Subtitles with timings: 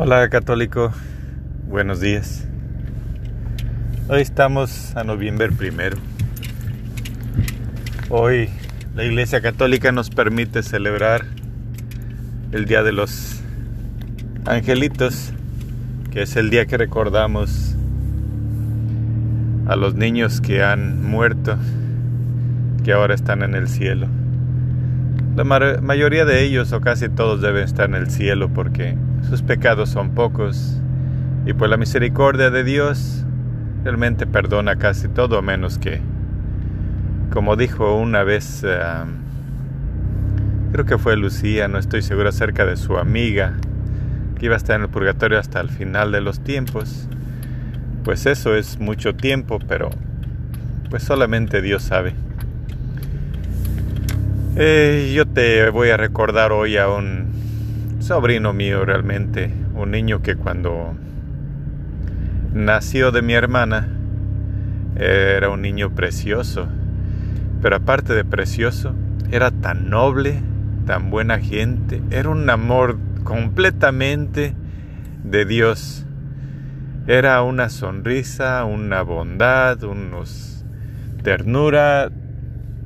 [0.00, 0.92] Hola católico,
[1.66, 2.46] buenos días.
[4.08, 5.96] Hoy estamos a noviembre primero.
[8.08, 8.48] Hoy
[8.94, 11.24] la Iglesia Católica nos permite celebrar
[12.52, 13.40] el Día de los
[14.46, 15.32] Angelitos,
[16.12, 17.74] que es el día que recordamos
[19.66, 21.56] a los niños que han muerto,
[22.84, 24.06] que ahora están en el cielo.
[25.34, 29.90] La mayoría de ellos o casi todos deben estar en el cielo porque sus pecados
[29.90, 30.80] son pocos
[31.46, 33.24] y pues la misericordia de Dios
[33.84, 36.00] realmente perdona casi todo menos que,
[37.32, 38.64] como dijo una vez,
[40.72, 43.54] creo que fue Lucía, no estoy seguro acerca de su amiga,
[44.38, 47.08] que iba a estar en el purgatorio hasta el final de los tiempos.
[48.04, 49.90] Pues eso es mucho tiempo, pero
[50.90, 52.14] pues solamente Dios sabe.
[54.56, 57.27] Eh, yo te voy a recordar hoy a un
[58.08, 60.96] sobrino mío realmente, un niño que cuando
[62.54, 63.86] nació de mi hermana
[64.96, 66.68] era un niño precioso,
[67.60, 68.94] pero aparte de precioso,
[69.30, 70.40] era tan noble,
[70.86, 74.54] tan buena gente, era un amor completamente
[75.22, 76.06] de Dios.
[77.06, 80.64] Era una sonrisa, una bondad, unos
[81.22, 82.08] ternura,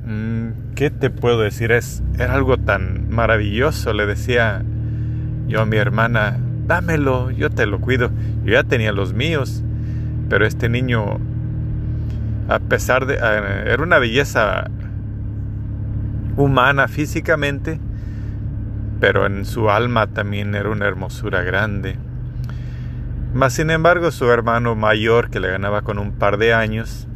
[0.05, 1.71] Mm, ¿Qué te puedo decir?
[1.71, 3.93] Es, era algo tan maravilloso.
[3.93, 4.63] Le decía
[5.47, 8.11] yo a mi hermana, dámelo, yo te lo cuido.
[8.43, 9.63] Yo ya tenía los míos,
[10.29, 11.19] pero este niño,
[12.49, 13.15] a pesar de...
[13.15, 14.69] era una belleza
[16.37, 17.79] humana físicamente,
[18.99, 21.97] pero en su alma también era una hermosura grande.
[23.33, 27.07] Mas sin embargo su hermano mayor, que le ganaba con un par de años,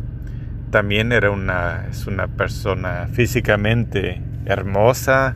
[0.71, 5.35] también era una, es una persona físicamente hermosa,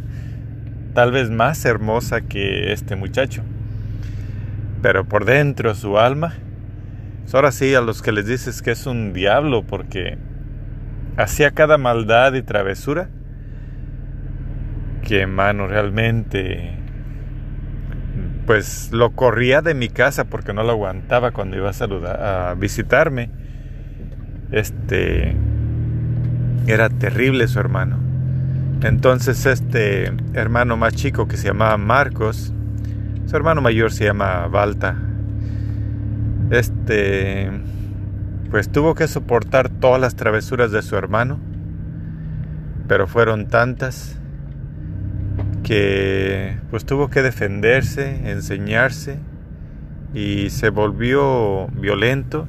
[0.93, 3.43] tal vez más hermosa que este muchacho.
[4.81, 6.33] Pero por dentro su alma,
[7.33, 10.17] ahora sí a los que les dices que es un diablo porque
[11.17, 13.09] hacía cada maldad y travesura,
[15.03, 16.77] que mano realmente
[18.45, 22.53] pues lo corría de mi casa porque no lo aguantaba cuando iba a saludar a
[22.55, 23.29] visitarme
[24.51, 25.35] este
[26.67, 28.00] era terrible su hermano.
[28.81, 32.53] Entonces este hermano más chico que se llamaba Marcos,
[33.25, 34.95] su hermano mayor se llama Balta.
[36.49, 37.49] Este
[38.49, 41.39] pues tuvo que soportar todas las travesuras de su hermano,
[42.87, 44.17] pero fueron tantas
[45.63, 49.19] que pues tuvo que defenderse, enseñarse
[50.13, 52.47] y se volvió violento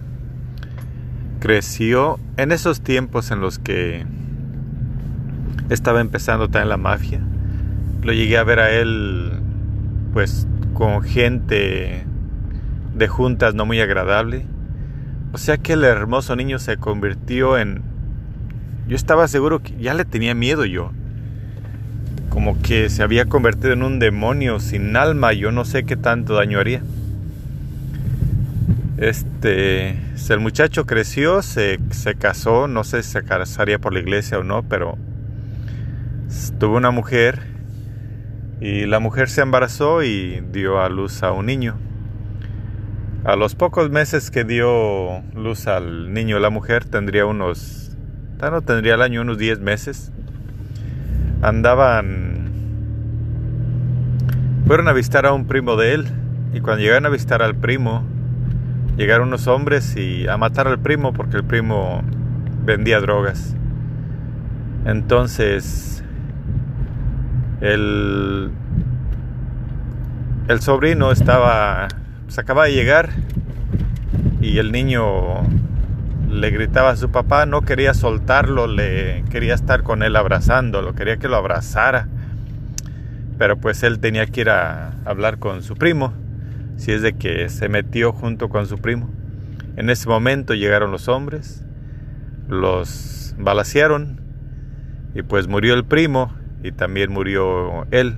[1.43, 4.07] creció en esos tiempos en los que
[5.73, 7.21] estaba empezando también la mafia.
[8.03, 9.33] Lo llegué a ver a él
[10.13, 12.05] pues con gente
[12.95, 14.45] de juntas no muy agradable.
[15.33, 17.83] O sea que el hermoso niño se convirtió en...
[18.87, 20.91] Yo estaba seguro que ya le tenía miedo yo.
[22.29, 25.33] Como que se había convertido en un demonio sin alma.
[25.33, 26.83] Yo no sé qué tanto daño haría.
[28.99, 29.97] Este,
[30.29, 31.79] el muchacho creció, se,
[32.19, 34.97] casó, no sé si se casaría por la iglesia o no, pero
[36.59, 37.43] tuvo una mujer
[38.61, 41.77] y la mujer se embarazó y dio a luz a un niño.
[43.25, 47.97] A los pocos meses que dio luz al niño, la mujer tendría unos,
[48.41, 50.13] no tendría el año unos 10 meses.
[51.43, 52.51] Andaban,
[54.67, 56.07] fueron a visitar a un primo de él
[56.53, 58.05] y cuando llegaron a visitar al primo,
[58.97, 62.03] llegaron unos hombres y a matar al primo porque el primo
[62.65, 63.55] vendía drogas.
[64.85, 66.02] Entonces
[67.63, 68.51] el,
[70.49, 73.11] el sobrino estaba, se pues, acaba de llegar
[74.41, 75.43] y el niño
[76.29, 81.19] le gritaba a su papá, no quería soltarlo, le quería estar con él abrazándolo, quería
[81.19, 82.09] que lo abrazara.
[83.39, 86.13] Pero pues él tenía que ir a hablar con su primo
[86.77, 89.09] si es de que se metió junto con su primo.
[89.77, 91.65] En ese momento llegaron los hombres,
[92.49, 94.21] los balacearon
[95.15, 96.33] y pues murió el primo
[96.63, 98.17] y también murió él.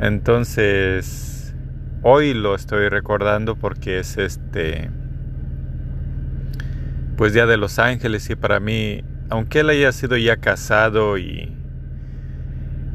[0.00, 1.54] Entonces,
[2.02, 4.90] hoy lo estoy recordando porque es este
[7.16, 11.52] pues Día de los Ángeles y para mí, aunque él haya sido ya casado y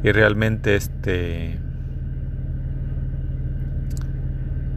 [0.02, 1.58] y realmente este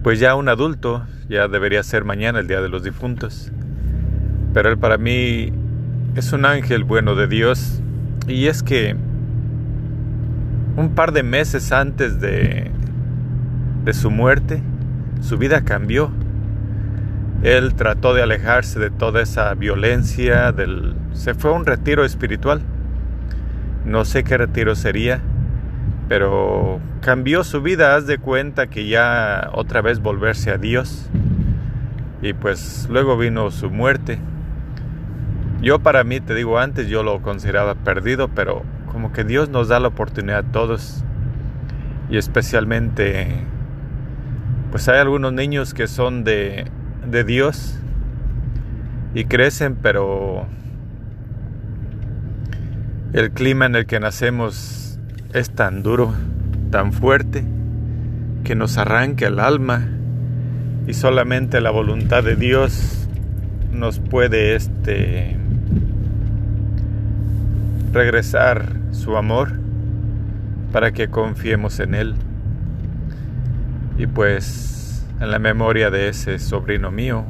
[0.03, 3.51] pues ya un adulto, ya debería ser mañana el Día de los Difuntos.
[4.53, 5.51] Pero él para mí
[6.15, 7.81] es un ángel bueno de Dios
[8.27, 8.95] y es que
[10.75, 12.69] un par de meses antes de,
[13.83, 14.61] de su muerte,
[15.21, 16.11] su vida cambió.
[17.41, 20.95] Él trató de alejarse de toda esa violencia, del...
[21.13, 22.61] se fue a un retiro espiritual.
[23.85, 25.21] No sé qué retiro sería,
[26.09, 31.09] pero cambió su vida, haz de cuenta que ya otra vez volverse a Dios.
[32.21, 34.19] Y pues luego vino su muerte.
[35.61, 39.67] Yo para mí, te digo antes, yo lo consideraba perdido, pero como que Dios nos
[39.67, 41.03] da la oportunidad a todos.
[42.09, 43.27] Y especialmente,
[44.71, 46.65] pues hay algunos niños que son de,
[47.09, 47.79] de Dios
[49.15, 50.45] y crecen, pero
[53.13, 54.99] el clima en el que nacemos
[55.33, 56.13] es tan duro,
[56.69, 57.43] tan fuerte,
[58.43, 59.87] que nos arranca el alma
[60.85, 63.09] y solamente la voluntad de Dios
[63.71, 65.35] nos puede este
[67.91, 69.59] regresar su amor
[70.71, 72.15] para que confiemos en él.
[73.97, 77.25] Y pues en la memoria de ese sobrino mío,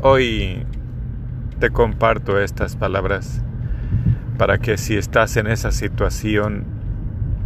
[0.00, 0.64] hoy
[1.58, 3.42] te comparto estas palabras
[4.38, 6.64] para que si estás en esa situación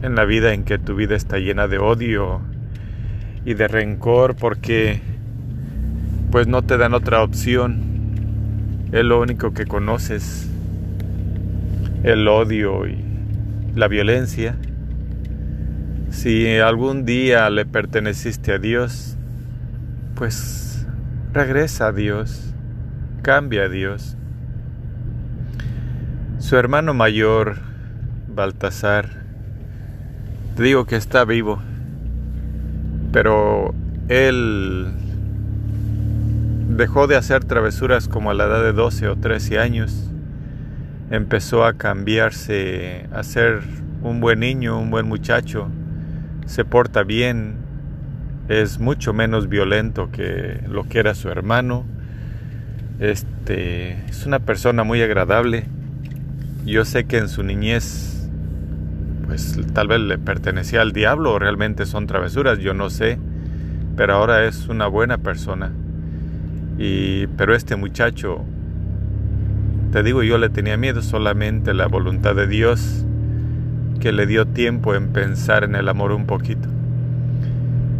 [0.02, 2.40] en la vida en que tu vida está llena de odio
[3.44, 5.00] y de rencor porque
[6.30, 7.90] pues no te dan otra opción.
[8.92, 10.49] Es lo único que conoces.
[12.02, 13.04] El odio y
[13.74, 14.56] la violencia.
[16.10, 19.16] Si algún día le perteneciste a Dios,
[20.14, 20.86] pues
[21.32, 22.54] regresa a Dios,
[23.22, 24.16] cambia a Dios.
[26.38, 27.56] Su hermano mayor,
[28.28, 29.08] Baltasar,
[30.56, 31.60] digo que está vivo,
[33.12, 33.74] pero
[34.08, 34.88] él
[36.76, 40.09] dejó de hacer travesuras como a la edad de 12 o 13 años.
[41.10, 43.62] Empezó a cambiarse, a ser
[44.02, 45.68] un buen niño, un buen muchacho.
[46.46, 47.56] Se porta bien,
[48.48, 51.84] es mucho menos violento que lo que era su hermano.
[53.00, 55.64] Este es una persona muy agradable.
[56.64, 58.28] Yo sé que en su niñez
[59.26, 63.16] pues tal vez le pertenecía al diablo o realmente son travesuras, yo no sé,
[63.96, 65.72] pero ahora es una buena persona.
[66.78, 68.44] Y pero este muchacho
[69.92, 73.04] te digo, yo le tenía miedo solamente la voluntad de Dios
[74.00, 76.68] que le dio tiempo en pensar en el amor un poquito.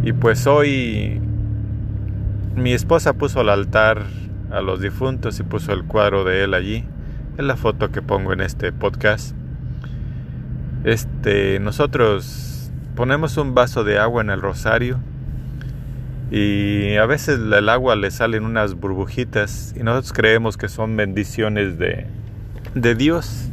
[0.03, 1.21] Y pues hoy
[2.55, 4.03] mi esposa puso al altar
[4.51, 6.85] a los difuntos y puso el cuadro de él allí.
[7.37, 9.35] Es la foto que pongo en este podcast.
[10.83, 14.99] Este, nosotros ponemos un vaso de agua en el rosario
[16.31, 21.77] y a veces el agua le salen unas burbujitas y nosotros creemos que son bendiciones
[21.77, 22.07] de,
[22.73, 23.49] de Dios.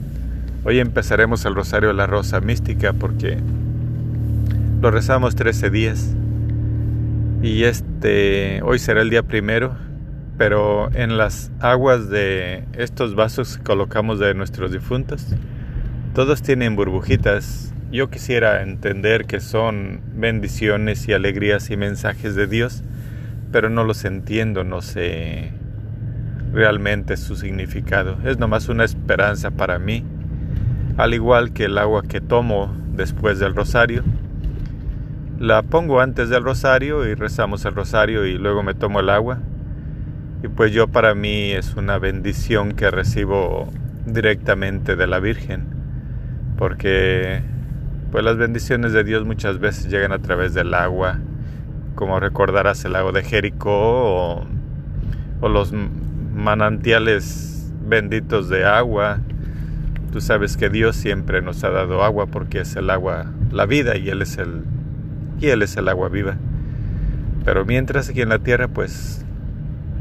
[0.65, 3.39] Hoy empezaremos el rosario de la rosa mística porque
[4.81, 6.15] lo rezamos 13 días
[7.43, 9.77] y este hoy será el día primero
[10.37, 15.27] pero en las aguas de estos vasos que colocamos de nuestros difuntos
[16.15, 17.73] todos tienen burbujitas.
[17.91, 22.83] Yo quisiera entender que son bendiciones y alegrías y mensajes de Dios,
[23.51, 25.53] pero no los entiendo, no sé
[26.53, 28.19] realmente su significado.
[28.25, 30.05] Es nomás una esperanza para mí,
[30.97, 34.03] al igual que el agua que tomo después del rosario.
[35.39, 39.39] La pongo antes del rosario y rezamos el rosario y luego me tomo el agua.
[40.43, 43.71] Y pues yo para mí es una bendición que recibo
[44.05, 45.79] directamente de la Virgen
[46.59, 47.41] porque
[48.11, 51.19] pues las bendiciones de Dios muchas veces llegan a través del agua,
[51.95, 54.47] como recordarás el lago de Jericó o,
[55.41, 55.73] o los
[56.35, 59.19] manantiales benditos de agua.
[60.13, 63.97] Tú sabes que Dios siempre nos ha dado agua porque es el agua la vida
[63.97, 64.63] y él es el
[65.41, 66.37] y él es el agua viva.
[67.45, 69.25] Pero mientras aquí en la tierra pues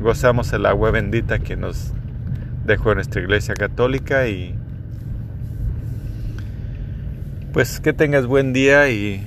[0.01, 1.93] gozamos el agua bendita que nos
[2.65, 4.55] dejó nuestra iglesia católica y
[7.57, 9.19] pues que tengas buen día y,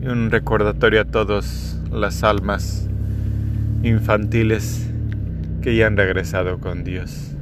[0.00, 2.88] un recordatorio a todas las almas
[3.82, 4.88] infantiles
[5.60, 7.32] que ya han regresado con Dios.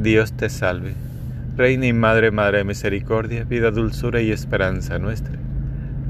[0.00, 0.94] Dios te salve,
[1.56, 5.34] Reina y Madre, Madre de Misericordia, vida, dulzura y esperanza nuestra.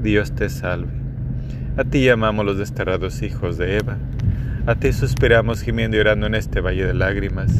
[0.03, 0.93] Dios te salve.
[1.77, 3.97] A ti llamamos los desterrados hijos de Eva.
[4.67, 7.51] A ti suspiramos gimiendo y orando en este valle de lágrimas.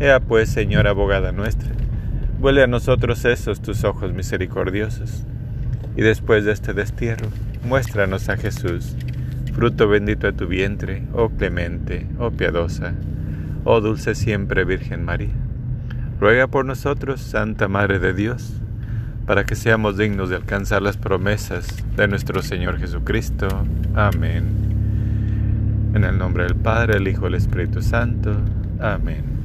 [0.00, 1.79] Ea pues, Señora abogada nuestra
[2.40, 5.24] Vuelve a nosotros esos tus ojos misericordiosos,
[5.94, 7.28] y después de este destierro,
[7.66, 8.96] muéstranos a Jesús,
[9.52, 12.94] fruto bendito de tu vientre, oh clemente, oh piadosa,
[13.64, 15.34] oh dulce siempre Virgen María.
[16.18, 18.54] Ruega por nosotros, Santa Madre de Dios,
[19.26, 23.48] para que seamos dignos de alcanzar las promesas de nuestro Señor Jesucristo.
[23.94, 24.46] Amén.
[25.94, 28.34] En el nombre del Padre, el Hijo y el Espíritu Santo.
[28.80, 29.39] Amén.